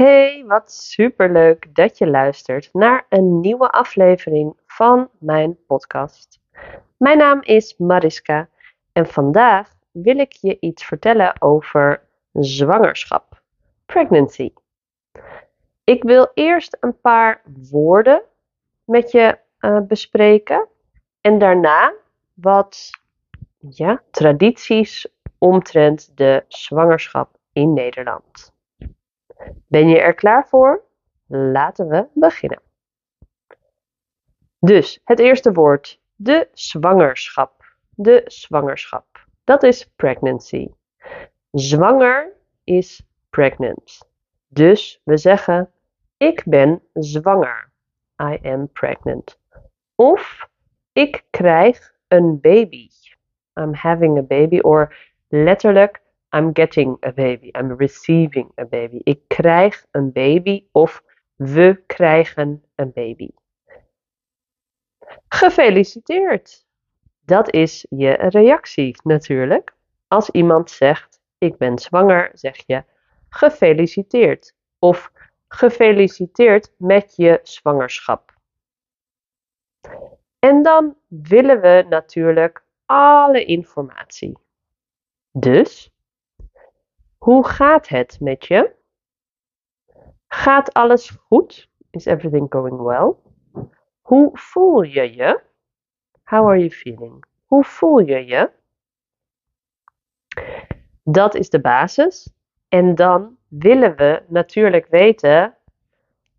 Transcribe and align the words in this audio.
Hey, 0.00 0.44
wat 0.46 0.72
superleuk 0.72 1.74
dat 1.74 1.98
je 1.98 2.06
luistert 2.06 2.68
naar 2.72 3.06
een 3.08 3.40
nieuwe 3.40 3.70
aflevering 3.70 4.56
van 4.66 5.10
mijn 5.18 5.64
podcast. 5.66 6.40
Mijn 6.96 7.18
naam 7.18 7.42
is 7.42 7.74
Mariska 7.78 8.48
en 8.92 9.06
vandaag 9.06 9.74
wil 9.90 10.18
ik 10.18 10.32
je 10.32 10.56
iets 10.60 10.84
vertellen 10.84 11.42
over 11.42 12.02
zwangerschap, 12.32 13.42
pregnancy. 13.86 14.52
Ik 15.84 16.02
wil 16.02 16.30
eerst 16.34 16.76
een 16.80 17.00
paar 17.00 17.42
woorden 17.70 18.22
met 18.84 19.10
je 19.10 19.38
uh, 19.60 19.80
bespreken 19.80 20.68
en 21.20 21.38
daarna 21.38 21.92
wat 22.34 22.90
ja, 23.58 24.02
tradities 24.10 25.06
omtrent 25.38 26.16
de 26.16 26.44
zwangerschap 26.48 27.36
in 27.52 27.72
Nederland. 27.72 28.49
Ben 29.66 29.88
je 29.88 30.00
er 30.00 30.14
klaar 30.14 30.48
voor? 30.48 30.84
Laten 31.26 31.88
we 31.88 32.06
beginnen. 32.14 32.62
Dus 34.58 35.00
het 35.04 35.18
eerste 35.18 35.52
woord, 35.52 36.00
de 36.14 36.48
zwangerschap. 36.52 37.64
De 37.90 38.22
zwangerschap. 38.24 39.26
Dat 39.44 39.62
is 39.62 39.92
pregnancy. 39.96 40.68
Zwanger 41.50 42.32
is 42.64 43.06
pregnant. 43.30 44.08
Dus 44.48 45.00
we 45.04 45.16
zeggen 45.16 45.70
ik 46.16 46.42
ben 46.46 46.82
zwanger. 46.92 47.72
I 48.22 48.38
am 48.42 48.72
pregnant. 48.72 49.40
Of 49.94 50.48
ik 50.92 51.24
krijg 51.30 51.94
een 52.08 52.40
baby. 52.40 52.88
I'm 53.54 53.74
having 53.74 54.18
a 54.18 54.22
baby. 54.22 54.58
Or 54.58 54.96
letterlijk 55.28 56.02
I'm 56.34 56.50
getting 56.52 56.96
a 57.04 57.12
baby. 57.12 57.50
I'm 57.58 57.76
receiving 57.76 58.52
a 58.58 58.64
baby. 58.64 59.00
Ik 59.02 59.20
krijg 59.26 59.86
een 59.90 60.12
baby 60.12 60.64
of 60.72 61.02
we 61.34 61.82
krijgen 61.86 62.64
een 62.74 62.92
baby. 62.92 63.30
Gefeliciteerd. 65.28 66.66
Dat 67.24 67.54
is 67.54 67.86
je 67.88 68.10
reactie 68.10 68.96
natuurlijk. 69.02 69.74
Als 70.08 70.30
iemand 70.30 70.70
zegt 70.70 71.20
ik 71.38 71.56
ben 71.56 71.78
zwanger, 71.78 72.30
zeg 72.32 72.66
je 72.66 72.84
gefeliciteerd 73.28 74.54
of 74.78 75.12
gefeliciteerd 75.48 76.72
met 76.76 77.16
je 77.16 77.40
zwangerschap. 77.42 78.34
En 80.38 80.62
dan 80.62 80.96
willen 81.08 81.60
we 81.60 81.86
natuurlijk 81.88 82.64
alle 82.86 83.44
informatie. 83.44 84.38
Dus 85.32 85.92
hoe 87.24 87.46
gaat 87.46 87.88
het 87.88 88.20
met 88.20 88.46
je? 88.46 88.74
Gaat 90.26 90.72
alles 90.72 91.10
goed? 91.10 91.70
Is 91.90 92.06
everything 92.06 92.46
going 92.52 92.80
well? 92.82 93.14
Hoe 94.00 94.30
voel 94.32 94.82
je 94.82 95.14
je? 95.14 95.40
How 96.24 96.46
are 96.48 96.58
you 96.58 96.70
feeling? 96.70 97.24
Hoe 97.44 97.64
voel 97.64 97.98
je 97.98 98.26
je? 98.26 98.50
Dat 101.02 101.34
is 101.34 101.50
de 101.50 101.60
basis. 101.60 102.32
En 102.68 102.94
dan 102.94 103.36
willen 103.48 103.96
we 103.96 104.22
natuurlijk 104.28 104.86
weten: 104.86 105.56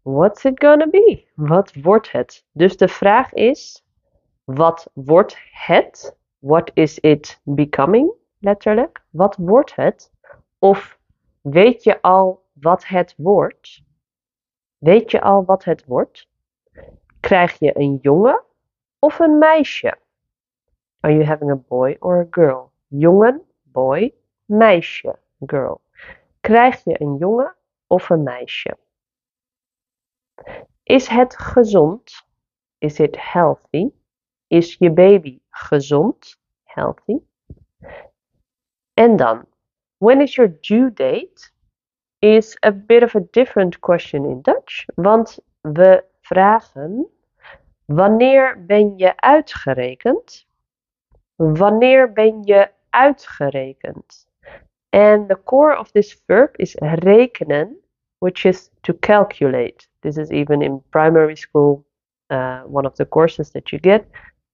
what's 0.02 0.44
it 0.44 0.64
gonna 0.64 0.88
be? 0.88 1.28
Wat 1.36 1.74
wordt 1.74 2.12
het? 2.12 2.46
Dus 2.52 2.78
de 2.78 2.88
vraag 2.88 3.34
is: 3.34 3.86
wat 4.44 4.90
wordt 4.94 5.38
het? 5.52 6.18
What 6.40 6.72
is 6.74 7.00
it 7.00 7.42
becoming? 7.44 8.12
Letterlijk. 8.40 9.04
Wat 9.09 9.36
wordt 9.36 9.76
het? 9.76 10.12
Of 10.64 11.00
weet 11.42 11.84
je 11.84 12.02
al 12.02 12.45
wat 12.54 12.88
het 12.88 13.14
wordt? 13.17 13.84
Weet 14.78 15.12
je 15.12 15.22
al 15.22 15.45
wat 15.45 15.64
het 15.64 15.86
wordt? 15.86 16.30
Krijg 17.20 17.59
je 17.59 17.80
een 17.80 18.00
jongen 18.02 18.44
of 19.00 19.20
een 19.20 19.38
meisje? 19.38 19.98
Are 21.00 21.13
you 21.13 21.25
having 21.25 21.52
a 21.52 21.56
boy 21.56 21.97
or 22.00 22.19
a 22.19 22.28
girl? 22.30 22.72
Jongen, 22.88 23.41
boy, 23.62 24.13
meisje, 24.46 25.19
girl. 25.46 25.81
Krijg 26.41 26.84
je 26.84 27.02
een 27.02 27.16
jongen 27.18 27.56
of 27.88 28.09
een 28.09 28.24
meisje? 28.24 28.78
Is 30.84 31.07
het 31.07 31.38
gezond? 31.38 32.28
Is 32.78 33.00
it 33.00 33.18
healthy? 33.19 33.90
Is 34.47 34.75
je 34.80 34.91
baby 34.91 35.40
gezond? 35.50 36.41
Healthy. 36.63 37.18
En 38.94 39.16
dan, 39.16 39.46
When 40.01 40.19
is 40.19 40.35
your 40.35 40.47
due 40.47 40.89
date? 40.89 41.51
Is 42.22 42.57
a 42.63 42.72
bit 42.72 43.03
of 43.03 43.16
a 43.16 43.19
different 43.19 43.81
question 43.81 44.25
in 44.25 44.41
Dutch. 44.41 44.85
Want 44.95 45.39
we 45.62 46.03
vragen: 46.22 47.07
wanneer 47.85 48.66
ben 48.66 48.97
je 48.97 49.17
uitgerekend? 49.17 50.47
Wanneer 51.35 52.13
ben 52.13 52.44
je 52.44 52.69
uitgerekend? 52.89 54.28
And 54.89 55.29
the 55.29 55.39
core 55.44 55.78
of 55.78 55.91
this 55.91 56.22
verb 56.25 56.56
is 56.59 56.75
rekenen, 56.79 57.75
which 58.19 58.45
is 58.45 58.69
to 58.81 58.94
calculate. 58.94 59.88
This 60.00 60.18
is 60.18 60.31
even 60.31 60.62
in 60.62 60.83
primary 60.89 61.35
school, 61.35 61.85
uh, 62.28 62.62
one 62.66 62.88
of 62.88 62.95
the 62.95 63.06
courses 63.06 63.51
that 63.51 63.69
you 63.69 63.81
get. 63.81 64.06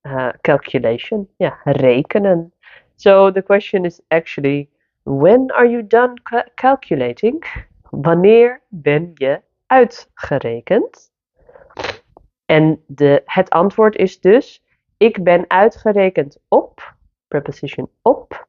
Uh, 0.01 0.31
calculation, 0.41 1.27
yeah, 1.37 1.55
rekenen. 1.65 2.51
So 2.95 3.31
the 3.31 3.41
question 3.41 3.85
is 3.85 4.01
actually 4.09 4.69
When 5.07 5.51
are 5.51 5.66
you 5.66 5.88
done 5.88 6.18
calculating? 6.56 7.44
Wanneer 7.90 8.62
ben 8.69 9.12
je 9.13 9.41
uitgerekend? 9.66 11.12
En 12.45 12.84
de, 12.88 13.22
het 13.25 13.50
antwoord 13.50 13.95
is 13.95 14.19
dus: 14.19 14.63
ik 14.97 15.23
ben 15.23 15.50
uitgerekend 15.50 16.38
op, 16.47 16.95
preposition 17.28 17.90
op, 18.01 18.47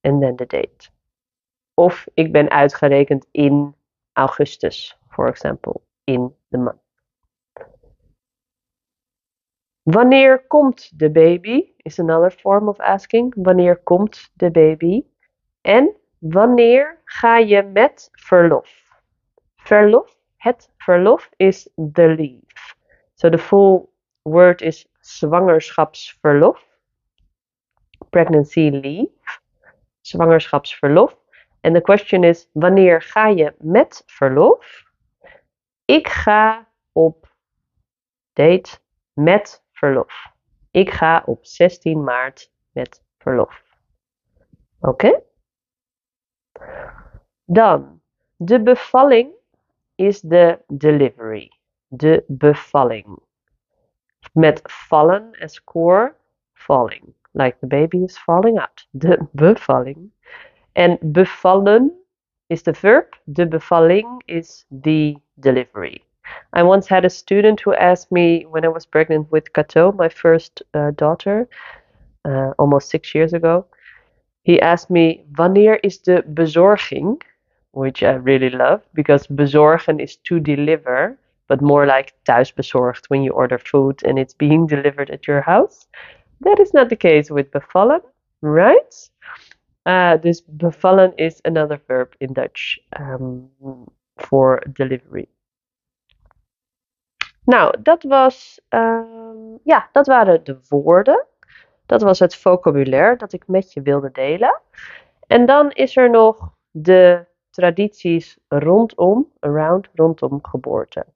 en 0.00 0.20
dan 0.20 0.36
de 0.36 0.46
date. 0.46 0.90
Of 1.74 2.06
ik 2.14 2.32
ben 2.32 2.50
uitgerekend 2.50 3.26
in 3.30 3.74
augustus, 4.12 4.98
for 5.08 5.28
example, 5.28 5.80
in 6.04 6.34
the 6.48 6.58
month. 6.58 6.82
Wanneer 9.82 10.46
komt 10.46 10.98
de 10.98 11.10
baby? 11.10 11.72
Is 11.76 11.98
another 11.98 12.30
form 12.30 12.68
of 12.68 12.78
asking. 12.78 13.34
Wanneer 13.36 13.76
komt 13.76 14.30
de 14.34 14.50
baby? 14.50 15.04
En 15.68 15.96
wanneer 16.18 17.00
ga 17.04 17.38
je 17.38 17.62
met 17.62 18.08
verlof? 18.12 19.00
Verlof, 19.56 20.16
het 20.36 20.70
verlof 20.76 21.30
is 21.36 21.70
the 21.92 22.06
leave. 22.06 22.74
So 23.14 23.28
the 23.28 23.38
full 23.38 23.88
word 24.22 24.60
is 24.60 24.88
zwangerschapsverlof. 25.00 26.64
Pregnancy 28.10 28.60
leave. 28.60 29.40
Zwangerschapsverlof. 30.00 31.16
En 31.60 31.72
de 31.72 31.80
question 31.80 32.24
is: 32.24 32.48
wanneer 32.52 33.02
ga 33.02 33.26
je 33.26 33.54
met 33.58 34.02
verlof? 34.06 34.84
Ik 35.84 36.08
ga 36.08 36.68
op 36.92 37.34
date 38.32 38.78
met 39.12 39.64
verlof. 39.72 40.32
Ik 40.70 40.90
ga 40.90 41.22
op 41.26 41.46
16 41.46 42.04
maart 42.04 42.52
met 42.72 43.04
verlof. 43.18 43.62
Oké? 44.80 45.26
Dan, 47.44 48.00
de 48.36 48.62
bevalling 48.62 49.30
is 49.96 50.20
de 50.20 50.58
delivery. 50.66 51.50
De 51.88 52.24
bevalling. 52.26 53.18
Met 54.32 54.60
vallen 54.64 55.30
as 55.40 55.64
core, 55.64 56.14
falling. 56.54 57.14
Like 57.32 57.56
the 57.60 57.66
baby 57.66 58.02
is 58.04 58.18
falling 58.18 58.58
out. 58.58 58.86
De 58.90 59.26
bevalling. 59.32 60.10
En 60.72 60.98
bevallen 61.00 61.92
is 62.46 62.62
the 62.62 62.74
verb. 62.74 63.06
De 63.24 63.46
bevalling 63.46 64.22
is 64.26 64.64
the 64.82 65.16
delivery. 65.34 66.04
I 66.52 66.62
once 66.62 66.86
had 66.88 67.04
a 67.04 67.10
student 67.10 67.60
who 67.60 67.74
asked 67.74 68.12
me 68.12 68.44
when 68.46 68.64
I 68.64 68.68
was 68.68 68.86
pregnant 68.86 69.30
with 69.30 69.52
Kato, 69.52 69.92
my 69.92 70.08
first 70.08 70.62
uh, 70.74 70.90
daughter, 70.90 71.48
uh, 72.24 72.52
almost 72.58 72.90
six 72.90 73.14
years 73.14 73.32
ago. 73.32 73.66
He 74.48 74.58
asked 74.62 74.88
me, 74.88 75.26
wanneer 75.36 75.78
is 75.82 75.98
de 75.98 76.22
bezorging? 76.22 77.20
Which 77.72 78.02
I 78.02 78.14
really 78.14 78.48
love 78.48 78.80
because 78.94 79.26
bezorgen 79.26 80.00
is 80.00 80.16
to 80.24 80.40
deliver, 80.40 81.18
but 81.48 81.60
more 81.60 81.84
like 81.84 82.14
thuisbezorgd 82.24 83.10
when 83.10 83.22
you 83.22 83.32
order 83.32 83.58
food 83.58 84.02
and 84.06 84.18
it's 84.18 84.32
being 84.32 84.66
delivered 84.66 85.10
at 85.10 85.26
your 85.26 85.42
house. 85.42 85.86
That 86.40 86.58
is 86.60 86.72
not 86.72 86.88
the 86.88 86.96
case 86.96 87.30
with 87.30 87.50
bevallen, 87.50 88.00
right? 88.40 89.10
Uh, 89.84 90.16
dus 90.16 90.40
bevallen 90.56 91.12
is 91.18 91.42
another 91.44 91.78
verb 91.86 92.14
in 92.20 92.32
Dutch 92.32 92.80
um, 92.98 93.50
for 94.16 94.62
delivery. 94.72 95.28
Nou, 97.44 97.74
dat 97.82 98.02
was, 98.02 98.60
um, 98.70 99.58
ja, 99.64 99.88
dat 99.92 100.06
waren 100.06 100.44
de 100.44 100.58
woorden. 100.68 101.26
Dat 101.88 102.02
was 102.02 102.18
het 102.18 102.36
vocabulaire 102.36 103.16
dat 103.16 103.32
ik 103.32 103.46
met 103.46 103.72
je 103.72 103.82
wilde 103.82 104.10
delen. 104.10 104.60
En 105.26 105.46
dan 105.46 105.70
is 105.70 105.96
er 105.96 106.10
nog 106.10 106.52
de 106.70 107.26
tradities 107.50 108.38
rondom, 108.48 109.32
around, 109.38 109.88
rondom 109.94 110.38
geboorte. 110.44 111.06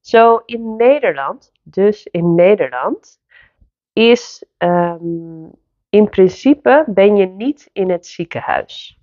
Zo 0.00 0.42
in 0.44 0.76
Nederland, 0.76 1.52
dus 1.62 2.06
in 2.06 2.34
Nederland, 2.34 3.20
is 3.92 4.44
um, 4.58 5.50
in 5.88 6.08
principe 6.08 6.84
ben 6.86 7.16
je 7.16 7.26
niet 7.26 7.70
in 7.72 7.90
het 7.90 8.06
ziekenhuis. 8.06 8.98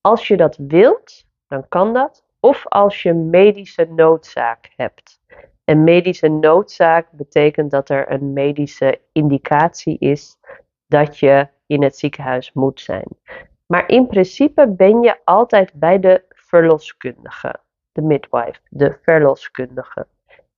Als 0.00 0.28
je 0.28 0.36
dat 0.36 0.56
wilt, 0.56 1.26
dan 1.46 1.68
kan 1.68 1.92
dat. 1.92 2.24
Of 2.40 2.68
als 2.68 3.02
je 3.02 3.12
medische 3.12 3.84
noodzaak 3.84 4.72
hebt. 4.76 5.20
En 5.66 5.84
medische 5.84 6.28
noodzaak 6.28 7.10
betekent 7.10 7.70
dat 7.70 7.88
er 7.88 8.12
een 8.12 8.32
medische 8.32 9.00
indicatie 9.12 9.98
is 9.98 10.38
dat 10.86 11.18
je 11.18 11.48
in 11.66 11.82
het 11.82 11.96
ziekenhuis 11.96 12.52
moet 12.52 12.80
zijn. 12.80 13.06
Maar 13.66 13.88
in 13.88 14.06
principe 14.06 14.68
ben 14.68 15.00
je 15.00 15.18
altijd 15.24 15.72
bij 15.72 16.00
de 16.00 16.22
verloskundige, 16.28 17.56
de 17.92 18.02
midwife, 18.02 18.60
de 18.68 18.98
verloskundige. 19.02 20.06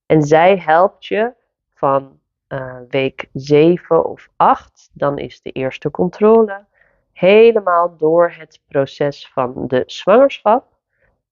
En 0.05 0.21
zij 0.21 0.57
helpt 0.57 1.05
je 1.05 1.33
van 1.73 2.19
uh, 2.47 2.75
week 2.89 3.29
7 3.33 4.05
of 4.05 4.29
8, 4.35 4.89
dan 4.93 5.17
is 5.17 5.41
de 5.41 5.51
eerste 5.51 5.91
controle, 5.91 6.65
helemaal 7.13 7.97
door 7.97 8.33
het 8.37 8.61
proces 8.67 9.29
van 9.33 9.67
de 9.67 9.83
zwangerschap 9.85 10.65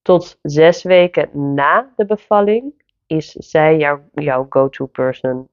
tot 0.02 0.40
zes 0.42 0.84
weken 0.84 1.54
na 1.54 1.94
de 1.96 2.06
bevalling 2.06 2.86
is 3.08 3.32
zij 3.32 3.78
jou, 3.78 4.02
jouw 4.12 4.46
go-to 4.50 4.86
person 4.86 5.50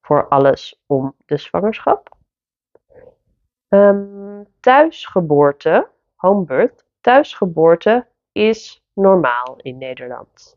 voor 0.00 0.28
alles 0.28 0.82
om 0.86 1.14
de 1.26 1.36
zwangerschap. 1.36 2.16
Um, 3.68 4.46
thuisgeboorte, 4.60 5.88
homebirth, 6.14 6.84
thuisgeboorte 7.00 8.06
is 8.32 8.84
normaal 8.92 9.56
in 9.62 9.78
Nederland. 9.78 10.56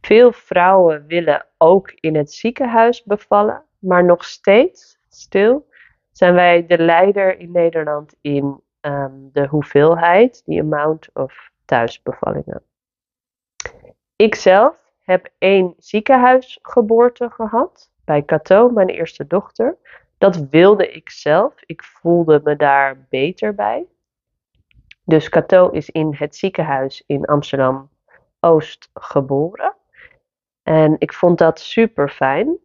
Veel 0.00 0.32
vrouwen 0.32 1.06
willen 1.06 1.46
ook 1.58 1.90
in 1.90 2.16
het 2.16 2.32
ziekenhuis 2.32 3.02
bevallen, 3.04 3.64
maar 3.78 4.04
nog 4.04 4.24
steeds, 4.24 4.98
stil, 5.08 5.68
zijn 6.12 6.34
wij 6.34 6.66
de 6.66 6.78
leider 6.78 7.38
in 7.38 7.52
Nederland 7.52 8.14
in 8.20 8.62
um, 8.80 9.30
de 9.32 9.46
hoeveelheid, 9.46 10.42
die 10.44 10.60
amount 10.60 11.08
of 11.12 11.50
thuisbevallingen. 11.64 12.62
Ikzelf 14.16 14.81
heb 15.02 15.28
één 15.38 15.74
ziekenhuisgeboorte 15.78 17.30
gehad 17.30 17.90
bij 18.04 18.24
Cato, 18.24 18.70
mijn 18.70 18.88
eerste 18.88 19.26
dochter. 19.26 19.76
Dat 20.18 20.48
wilde 20.48 20.92
ik 20.92 21.10
zelf. 21.10 21.54
Ik 21.66 21.82
voelde 21.82 22.40
me 22.44 22.56
daar 22.56 23.06
beter 23.08 23.54
bij. 23.54 23.86
Dus 25.04 25.28
Cato 25.28 25.68
is 25.68 25.90
in 25.90 26.14
het 26.18 26.36
ziekenhuis 26.36 27.04
in 27.06 27.24
Amsterdam 27.24 27.90
Oost 28.40 28.90
geboren. 28.94 29.74
En 30.62 30.96
ik 30.98 31.12
vond 31.12 31.38
dat 31.38 31.60
super 31.60 32.08
fijn. 32.08 32.58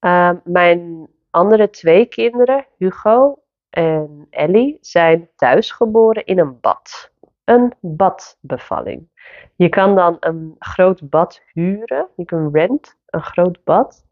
Uh, 0.00 0.30
mijn 0.44 1.08
andere 1.30 1.70
twee 1.70 2.06
kinderen, 2.06 2.66
Hugo 2.76 3.42
en 3.70 4.26
Ellie, 4.30 4.78
zijn 4.80 5.28
thuisgeboren 5.36 6.24
in 6.24 6.38
een 6.38 6.60
bad. 6.60 7.11
Een 7.44 7.72
badbevalling. 7.80 9.08
Je 9.56 9.68
kan 9.68 9.94
dan 9.94 10.16
een 10.20 10.56
groot 10.58 11.10
bad 11.10 11.42
huren. 11.52 12.08
Je 12.16 12.24
kan 12.24 12.50
rent 12.52 12.96
een 13.06 13.22
groot 13.22 13.64
bad. 13.64 14.04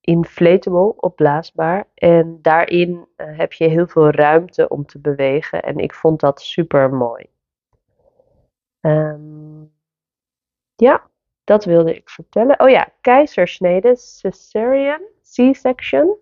Inflatable, 0.00 0.96
opblaasbaar. 0.96 1.88
En 1.94 2.38
daarin 2.42 2.90
uh, 2.90 3.38
heb 3.38 3.52
je 3.52 3.68
heel 3.68 3.86
veel 3.86 4.10
ruimte 4.10 4.68
om 4.68 4.86
te 4.86 4.98
bewegen. 4.98 5.62
En 5.62 5.78
ik 5.78 5.94
vond 5.94 6.20
dat 6.20 6.42
super 6.42 6.94
mooi. 6.94 7.26
Um, 8.80 9.72
ja, 10.76 11.10
dat 11.44 11.64
wilde 11.64 11.96
ik 11.96 12.10
vertellen. 12.10 12.60
Oh 12.60 12.68
ja, 12.68 12.88
keizersnede, 13.00 13.96
cesarean, 13.96 15.00
C-section, 15.22 16.16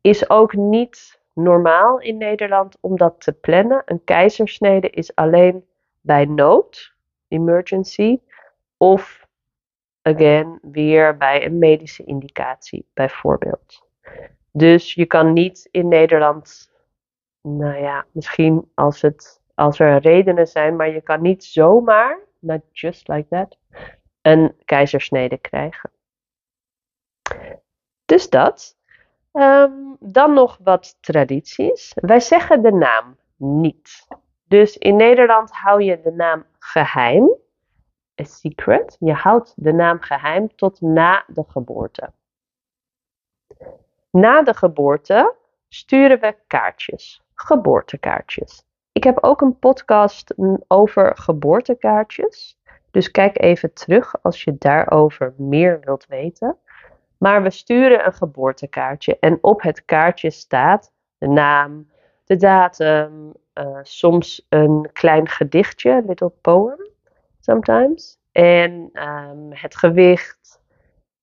is 0.00 0.30
ook 0.30 0.52
niet 0.54 1.20
normaal 1.34 2.00
in 2.00 2.16
Nederland 2.16 2.76
om 2.80 2.96
dat 2.96 3.20
te 3.20 3.32
plannen. 3.32 3.82
Een 3.84 4.04
keizersnede 4.04 4.90
is 4.90 5.14
alleen 5.14 5.64
bij 6.08 6.24
nood, 6.24 6.94
emergency, 7.28 8.20
of 8.76 9.26
again 10.02 10.58
weer 10.62 11.16
bij 11.16 11.46
een 11.46 11.58
medische 11.58 12.04
indicatie, 12.04 12.86
bijvoorbeeld. 12.94 13.86
Dus 14.52 14.94
je 14.94 15.06
kan 15.06 15.32
niet 15.32 15.68
in 15.70 15.88
Nederland, 15.88 16.70
nou 17.40 17.76
ja, 17.76 18.06
misschien 18.12 18.70
als, 18.74 19.02
het, 19.02 19.40
als 19.54 19.78
er 19.78 20.00
redenen 20.00 20.46
zijn, 20.46 20.76
maar 20.76 20.90
je 20.90 21.00
kan 21.00 21.22
niet 21.22 21.44
zomaar, 21.44 22.18
not 22.38 22.60
just 22.72 23.08
like 23.08 23.28
that, 23.28 23.58
een 24.22 24.54
keizersnede 24.64 25.38
krijgen. 25.38 25.90
Dus 28.04 28.28
dat. 28.28 28.76
Um, 29.32 29.96
dan 30.00 30.34
nog 30.34 30.58
wat 30.62 30.96
tradities. 31.00 31.92
Wij 31.94 32.20
zeggen 32.20 32.62
de 32.62 32.72
naam 32.72 33.16
niet. 33.36 34.06
Dus 34.48 34.76
in 34.76 34.96
Nederland 34.96 35.50
hou 35.52 35.82
je 35.82 36.00
de 36.00 36.12
naam 36.12 36.44
geheim. 36.58 37.30
A 38.20 38.24
secret. 38.24 38.96
Je 39.00 39.12
houdt 39.12 39.52
de 39.56 39.72
naam 39.72 40.00
geheim 40.00 40.54
tot 40.56 40.80
na 40.80 41.24
de 41.26 41.44
geboorte. 41.48 42.12
Na 44.10 44.42
de 44.42 44.54
geboorte 44.54 45.34
sturen 45.68 46.20
we 46.20 46.36
kaartjes. 46.46 47.22
Geboortekaartjes. 47.34 48.66
Ik 48.92 49.04
heb 49.04 49.18
ook 49.20 49.40
een 49.40 49.58
podcast 49.58 50.34
over 50.66 51.16
geboortekaartjes. 51.16 52.58
Dus 52.90 53.10
kijk 53.10 53.40
even 53.40 53.72
terug 53.72 54.22
als 54.22 54.44
je 54.44 54.56
daarover 54.58 55.34
meer 55.36 55.80
wilt 55.80 56.06
weten. 56.06 56.56
Maar 57.18 57.42
we 57.42 57.50
sturen 57.50 58.06
een 58.06 58.12
geboortekaartje 58.12 59.16
en 59.20 59.38
op 59.40 59.62
het 59.62 59.84
kaartje 59.84 60.30
staat 60.30 60.92
de 61.18 61.28
naam, 61.28 61.90
de 62.28 62.36
datum, 62.36 63.34
uh, 63.54 63.78
soms 63.82 64.46
een 64.48 64.90
klein 64.92 65.28
gedichtje, 65.28 66.02
little 66.06 66.32
poem, 66.40 66.88
sometimes. 67.40 68.18
En 68.32 68.90
um, 68.92 69.48
het 69.50 69.76
gewicht 69.76 70.60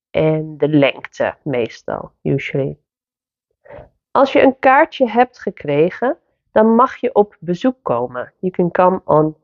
en 0.10 0.58
de 0.58 0.68
lengte, 0.68 1.36
meestal, 1.44 2.12
usually. 2.22 2.78
Als 4.12 4.32
je 4.32 4.42
een 4.42 4.60
kaartje 4.60 5.10
hebt 5.10 5.40
gekregen, 5.40 6.18
dan 6.52 6.76
mag 6.76 6.96
je 6.96 7.14
op 7.14 7.38
bezoek 7.40 7.78
komen. 7.82 8.34
You 8.40 8.54
can 8.54 8.72
come 8.72 9.02
on 9.06 9.38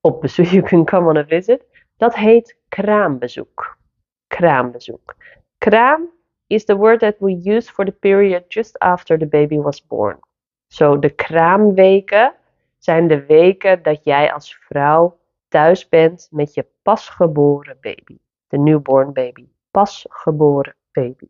op 0.00 0.20
bezoek, 0.20 0.46
you 0.56 0.62
can 0.62 0.84
come 0.84 1.08
on 1.08 1.16
a 1.16 1.24
visit. 1.24 1.64
Dat 1.96 2.14
heet 2.14 2.58
kraambezoek. 2.68 3.78
Kraambezoek. 4.26 5.14
Kraam 5.58 6.02
is 6.46 6.64
the 6.64 6.76
word 6.76 7.00
that 7.00 7.14
we 7.18 7.50
use 7.54 7.72
for 7.72 7.84
the 7.84 7.92
period 7.92 8.44
just 8.48 8.78
after 8.78 9.18
the 9.18 9.26
baby 9.26 9.58
was 9.58 9.86
born. 9.86 10.18
Zo, 10.66 10.98
de 10.98 11.10
kraamweken 11.10 12.34
zijn 12.78 13.08
de 13.08 13.26
weken 13.26 13.82
dat 13.82 14.04
jij 14.04 14.32
als 14.32 14.56
vrouw 14.56 15.18
thuis 15.48 15.88
bent 15.88 16.28
met 16.30 16.54
je 16.54 16.66
pasgeboren 16.82 17.78
baby. 17.80 18.18
De 18.48 18.58
newborn 18.58 19.12
baby. 19.12 19.48
Pasgeboren 19.70 20.76
baby. 20.92 21.28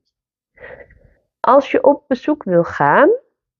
Als 1.40 1.70
je 1.70 1.82
op 1.82 2.04
bezoek 2.06 2.44
wil 2.44 2.64
gaan, 2.64 3.10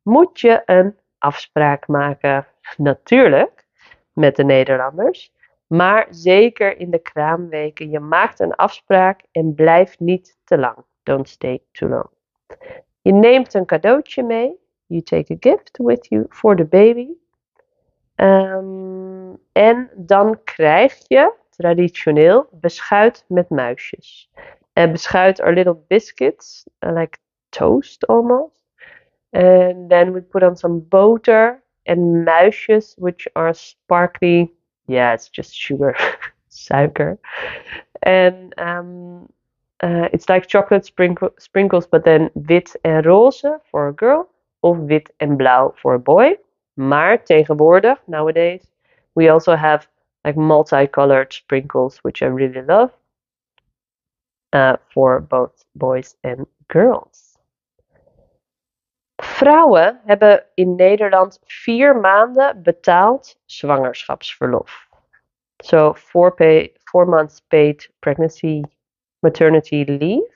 moet 0.03 0.41
je 0.41 0.63
een 0.65 0.99
afspraak 1.19 1.87
maken. 1.87 2.47
Natuurlijk 2.77 3.67
met 4.13 4.37
de 4.37 4.45
Nederlanders. 4.45 5.35
Maar 5.67 6.07
zeker 6.11 6.79
in 6.79 6.91
de 6.91 6.99
kraamweken, 6.99 7.91
je 7.91 8.01
maakt 8.01 8.41
een 8.41 8.55
afspraak 8.55 9.23
en 9.33 9.55
blijf 9.55 9.99
niet 9.99 10.39
te 10.45 10.59
lang. 10.59 10.77
Don't 11.03 11.29
stay 11.29 11.63
too 11.73 11.89
long. 11.89 12.09
Je 13.01 13.13
neemt 13.13 13.55
een 13.55 13.67
cadeautje 13.67 14.23
mee. 14.23 14.66
You 14.89 15.01
take 15.01 15.31
a 15.31 15.35
gift 15.35 15.79
with 15.79 16.11
you 16.11 16.29
for 16.31 16.57
the 16.57 16.65
baby. 16.65 17.17
Um, 18.19 19.39
en 19.53 19.91
dan 19.97 20.39
krijg 20.45 20.95
je 21.09 21.33
traditioneel 21.51 22.49
beschuit 22.53 23.25
met 23.29 23.51
muisjes. 23.51 24.31
En 24.73 24.93
beschuit 24.93 25.41
are 25.41 25.53
little 25.53 25.85
biscuits, 25.89 26.65
like 26.81 27.19
toast 27.49 28.07
almost. 28.07 28.65
And 29.33 29.91
then 29.91 30.13
we 30.13 30.21
put 30.21 30.43
on 30.43 30.57
some 30.57 30.81
butter 30.81 31.63
and 31.87 32.27
muisjes, 32.27 32.95
which 32.99 33.29
are 33.35 33.55
sparkly. 33.55 34.53
Yeah, 34.87 35.13
it's 35.15 35.29
just 35.29 35.55
sugar, 35.55 35.97
suiker. 36.51 37.19
And 38.03 38.55
um, 38.59 39.29
uh, 39.83 40.09
it's 40.13 40.29
like 40.29 40.47
chocolate 40.47 40.85
sprinkle, 40.85 41.31
sprinkles, 41.39 41.87
but 41.87 42.05
then 42.05 42.31
wit 42.35 42.77
en 42.85 43.03
roze 43.03 43.45
for 43.71 43.89
a 43.89 43.93
girl, 43.93 44.29
wit 44.75 45.13
en 45.17 45.37
blauw 45.37 45.75
a 45.85 45.99
boy. 45.99 46.39
Maar 46.75 47.25
tegenwoordig, 47.25 47.99
nowadays, 48.07 48.73
we 49.13 49.31
also 49.31 49.55
have 49.55 49.89
like 50.25 50.37
multicolored 50.37 51.33
sprinkles, 51.33 51.99
which 52.03 52.23
I 52.23 52.27
really 52.27 52.63
love, 52.63 52.91
uh, 54.53 54.77
for 54.93 55.21
both 55.21 55.65
boys 55.73 56.17
and 56.21 56.47
girls. 56.67 57.39
Vrouwen 59.23 60.01
hebben 60.05 60.45
in 60.55 60.77
Nederland 60.77 61.39
vier 61.45 61.97
maanden 62.01 62.63
betaald 62.63 63.37
zwangerschapsverlof. 63.47 64.89
So 65.65 65.95
four, 65.95 66.35
pay, 66.35 66.73
four 66.85 67.07
months 67.07 67.41
paid 67.41 67.89
pregnancy 68.01 68.65
maternity 69.21 69.85
leave. 69.85 70.35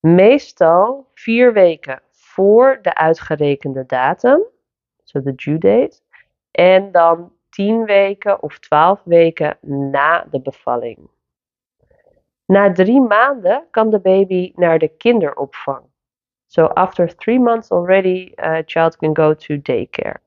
Meestal 0.00 1.06
vier 1.14 1.52
weken 1.52 2.00
voor 2.38 2.78
de 2.82 2.94
uitgerekende 2.94 3.86
datum, 3.86 4.42
so 5.04 5.22
de 5.22 5.34
due 5.34 5.58
date. 5.58 6.00
En 6.50 6.92
dan 6.92 7.32
tien 7.50 7.84
weken 7.84 8.42
of 8.42 8.58
twaalf 8.58 9.00
weken 9.04 9.56
na 9.60 10.26
de 10.30 10.40
bevalling. 10.40 10.98
Na 12.46 12.72
drie 12.72 13.00
maanden 13.00 13.66
kan 13.70 13.90
de 13.90 14.00
baby 14.00 14.52
naar 14.54 14.78
de 14.78 14.88
kinderopvang. 14.88 15.82
So 16.46 16.64
after 16.64 17.16
three 17.16 17.38
months 17.38 17.70
already, 17.70 18.32
a 18.40 18.62
child 18.66 18.96
can 18.96 19.16
go 19.16 19.34
to 19.34 19.62
daycare. 19.62 20.20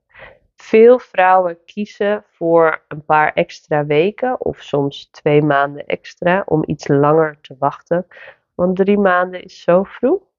Veel 0.56 1.00
vrouwen 1.00 1.58
kiezen 1.65 2.24
voor 2.27 2.84
een 2.88 3.06
paar 3.06 3.34
extra 3.34 3.86
weken 3.86 4.41
of 4.41 4.62
soms 4.62 5.10
twee 5.12 5.41
maanden 5.41 5.86
extra 5.86 6.44
om 6.46 6.63
iets 6.65 6.88
langer 6.88 7.38
te 7.41 7.56
wachten. 7.60 8.08
Want 8.56 8.75
drie 8.75 8.98
maanden 8.98 9.44
is 9.44 9.62
zo 9.62 9.84
vroeg. 9.84 10.30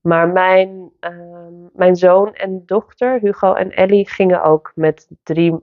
Maar 0.00 0.28
mijn, 0.28 0.90
ehm, 1.00 1.54
mijn 1.72 1.96
zoon 1.96 2.34
en 2.34 2.62
dochter, 2.66 3.18
Hugo 3.20 3.54
en 3.54 3.70
Ellie, 3.72 4.08
gingen 4.08 4.42
ook 4.42 4.72
met 4.74 5.08
drie, 5.22 5.54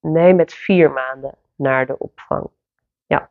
nee, 0.00 0.34
met 0.34 0.54
vier 0.54 0.90
maanden 0.90 1.34
naar 1.56 1.86
de 1.86 1.98
opvang. 1.98 2.50
Ja. 3.06 3.30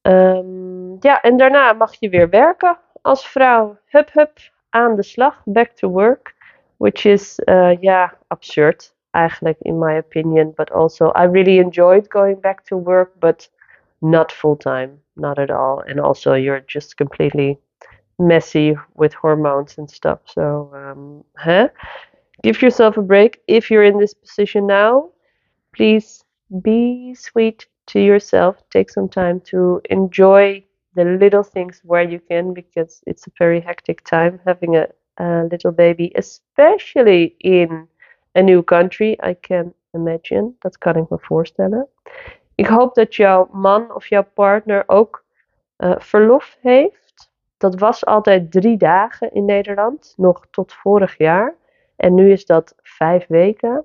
Ehm, 0.00 0.96
ja, 1.00 1.20
en 1.20 1.36
daarna 1.36 1.72
mag 1.72 1.94
je 1.94 2.08
weer 2.08 2.28
werken 2.28 2.78
als 3.02 3.28
vrouw. 3.28 3.78
Hup, 3.86 4.12
hup, 4.12 4.38
aan 4.70 4.96
de 4.96 5.02
slag, 5.02 5.42
back 5.44 5.70
to 5.70 5.88
work. 5.88 6.34
Which 6.76 7.04
is, 7.04 7.40
uh, 7.44 7.76
yeah, 7.80 8.10
absurd, 8.26 8.94
eigenlijk, 9.10 9.58
in 9.60 9.78
my 9.78 9.96
opinion. 9.96 10.52
But 10.54 10.70
also, 10.72 11.12
I 11.14 11.24
really 11.24 11.58
enjoyed 11.58 12.08
going 12.08 12.40
back 12.40 12.64
to 12.64 12.76
work, 12.76 13.10
but 13.18 13.50
not 13.98 14.32
full 14.32 14.56
time, 14.56 15.02
not 15.12 15.38
at 15.38 15.50
all. 15.50 15.82
And 15.86 16.00
also, 16.00 16.34
you're 16.34 16.62
just 16.66 16.96
completely 16.96 17.58
messy 18.18 18.76
with 18.94 19.12
hormones 19.14 19.78
and 19.78 19.90
stuff. 19.90 20.20
So, 20.26 20.70
um, 20.74 21.24
huh? 21.36 21.68
give 22.42 22.60
yourself 22.62 22.96
a 22.96 23.02
break. 23.02 23.40
If 23.46 23.70
you're 23.70 23.84
in 23.84 23.98
this 23.98 24.14
position 24.14 24.66
now, 24.66 25.10
please 25.74 26.24
be 26.62 27.14
sweet 27.14 27.66
to 27.86 28.00
yourself. 28.00 28.56
Take 28.70 28.90
some 28.90 29.08
time 29.08 29.40
to 29.52 29.80
enjoy 29.90 30.64
the 30.94 31.04
little 31.04 31.42
things 31.42 31.80
where 31.84 32.02
you 32.02 32.20
can 32.20 32.54
because 32.54 33.02
it's 33.06 33.26
a 33.26 33.32
very 33.38 33.60
hectic 33.60 34.04
time 34.04 34.40
having 34.46 34.76
a, 34.76 34.86
a 35.18 35.44
little 35.50 35.72
baby, 35.72 36.12
especially 36.14 37.34
in 37.40 37.88
a 38.34 38.42
new 38.42 38.62
country. 38.62 39.16
I 39.22 39.34
can 39.34 39.74
imagine. 39.94 40.54
Dat 40.58 40.78
kan 40.78 40.96
ik 40.96 41.08
me 41.08 41.18
voorstellen. 41.20 41.88
Ik 42.54 42.66
hoop 42.66 42.94
dat 42.94 43.14
jouw 43.14 43.48
man 43.52 43.94
of 43.94 44.06
jouw 44.06 44.26
partner 44.34 44.84
ook 44.86 45.24
uh, 45.78 45.94
verlof 45.98 46.56
heeft. 46.60 47.03
Dat 47.56 47.78
was 47.78 48.06
altijd 48.06 48.52
drie 48.52 48.76
dagen 48.76 49.32
in 49.32 49.44
Nederland, 49.44 50.14
nog 50.16 50.46
tot 50.50 50.72
vorig 50.72 51.18
jaar. 51.18 51.54
En 51.96 52.14
nu 52.14 52.30
is 52.30 52.46
dat 52.46 52.74
vijf 52.82 53.26
weken. 53.26 53.84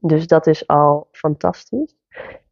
Dus 0.00 0.26
dat 0.26 0.46
is 0.46 0.66
al 0.66 1.08
fantastisch. 1.12 1.94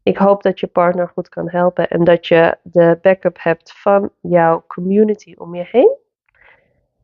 Ik 0.02 0.16
hoop 0.16 0.42
dat 0.42 0.60
je 0.60 0.66
partner 0.66 1.08
goed 1.08 1.28
kan 1.28 1.50
helpen 1.50 1.88
en 1.88 2.04
dat 2.04 2.26
je 2.26 2.58
de 2.62 2.98
backup 3.02 3.36
hebt 3.40 3.72
van 3.72 4.10
jouw 4.20 4.64
community 4.66 5.34
om 5.38 5.54
je 5.54 5.64
heen. 5.70 5.96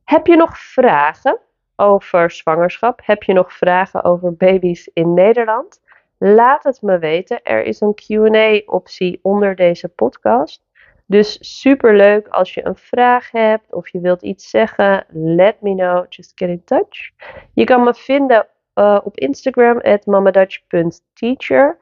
Heb 0.04 0.26
je 0.26 0.36
nog 0.36 0.58
vragen 0.58 1.38
over 1.76 2.30
zwangerschap? 2.30 3.00
Heb 3.04 3.22
je 3.22 3.32
nog 3.32 3.52
vragen 3.52 4.04
over 4.04 4.36
baby's 4.36 4.90
in 4.92 5.14
Nederland? 5.14 5.80
Laat 6.18 6.64
het 6.64 6.82
me 6.82 6.98
weten. 6.98 7.42
Er 7.42 7.62
is 7.62 7.80
een 7.80 7.94
QA-optie 7.94 9.18
onder 9.22 9.54
deze 9.54 9.88
podcast. 9.88 10.68
Dus 11.10 11.60
super 11.60 11.96
leuk 11.96 12.28
als 12.28 12.54
je 12.54 12.66
een 12.66 12.76
vraag 12.76 13.30
hebt 13.30 13.72
of 13.72 13.88
je 13.88 14.00
wilt 14.00 14.22
iets 14.22 14.50
zeggen. 14.50 15.04
Let 15.12 15.60
me 15.60 15.74
know. 15.74 16.04
Just 16.08 16.32
get 16.34 16.48
in 16.48 16.64
touch. 16.64 17.10
Je 17.54 17.64
kan 17.64 17.82
me 17.82 17.94
vinden 17.94 18.46
uh, 18.74 19.00
op 19.04 19.18
Instagram 19.18 19.80
at 19.80 20.06
mamadutch.teacher 20.06 21.78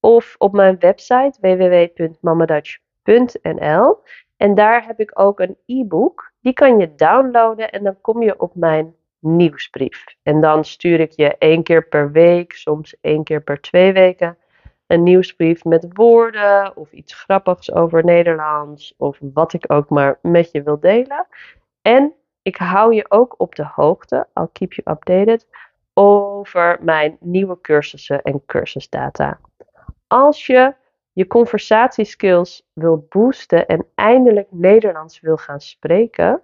of 0.00 0.34
op 0.38 0.52
mijn 0.52 0.78
website 0.78 1.32
www.mamadutch.nl. 1.40 3.98
En 4.36 4.54
daar 4.54 4.86
heb 4.86 5.00
ik 5.00 5.20
ook 5.20 5.40
een 5.40 5.56
e-book. 5.66 6.32
Die 6.40 6.52
kan 6.52 6.78
je 6.78 6.94
downloaden 6.94 7.70
en 7.70 7.84
dan 7.84 8.00
kom 8.00 8.22
je 8.22 8.40
op 8.40 8.54
mijn 8.54 8.94
nieuwsbrief. 9.18 10.04
En 10.22 10.40
dan 10.40 10.64
stuur 10.64 11.00
ik 11.00 11.12
je 11.12 11.36
één 11.38 11.62
keer 11.62 11.88
per 11.88 12.12
week, 12.12 12.52
soms 12.52 12.96
één 13.00 13.24
keer 13.24 13.42
per 13.42 13.60
twee 13.60 13.92
weken, 13.92 14.36
een 14.86 15.02
nieuwsbrief 15.02 15.64
met 15.64 15.86
woorden 15.92 16.76
of 16.76 16.92
iets 16.92 17.14
grappigs 17.14 17.72
over 17.72 18.04
Nederlands 18.04 18.94
of 18.96 19.18
wat 19.20 19.52
ik 19.52 19.72
ook 19.72 19.88
maar 19.88 20.18
met 20.22 20.50
je 20.50 20.62
wil 20.62 20.80
delen. 20.80 21.26
En 21.82 22.14
ik 22.42 22.56
hou 22.56 22.94
je 22.94 23.04
ook 23.08 23.34
op 23.36 23.54
de 23.54 23.66
hoogte, 23.74 24.26
I'll 24.34 24.48
keep 24.52 24.72
you 24.72 24.96
updated, 24.96 25.46
over 25.94 26.78
mijn 26.80 27.16
nieuwe 27.20 27.60
cursussen 27.60 28.22
en 28.22 28.42
cursusdata. 28.46 29.40
Als 30.06 30.46
je 30.46 30.74
je 31.12 31.26
conversatieskills 31.26 32.68
wil 32.72 33.06
boosten 33.08 33.66
en 33.66 33.86
eindelijk 33.94 34.48
Nederlands 34.50 35.20
wil 35.20 35.36
gaan 35.36 35.60
spreken, 35.60 36.42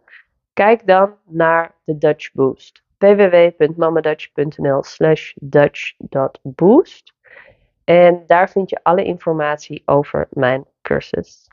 kijk 0.53 0.87
dan 0.87 1.15
naar 1.25 1.75
de 1.85 1.99
Dutch 1.99 2.33
Boost. 2.33 2.83
www.mamadutch.nl 2.99 4.83
slash 4.83 5.33
dutch.boost 5.37 7.17
En 7.89 8.23
daar 8.27 8.51
vind 8.51 8.71
je 8.71 8.81
alle 8.83 9.05
informatie 9.05 9.83
over 9.85 10.29
mijn 10.31 10.65
cursus. 10.83 11.51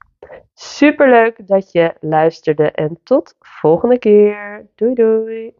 Superleuk 0.54 1.48
dat 1.48 1.72
je 1.72 1.94
luisterde 2.00 2.72
en 2.72 3.00
tot 3.04 3.36
volgende 3.40 4.00
keer. 4.00 4.68
Doei 4.76 4.94
doei! 4.94 5.54